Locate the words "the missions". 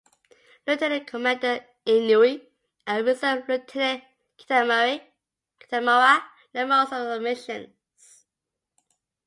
7.07-8.25